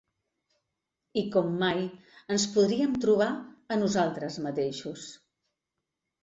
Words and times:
I 1.21 1.23
com 1.35 1.51
mai 1.63 1.83
ens 2.35 2.45
podríem 2.55 2.97
trobar 3.05 3.29
a 3.77 3.79
nosaltres 3.83 4.41
mateixos. 4.49 5.07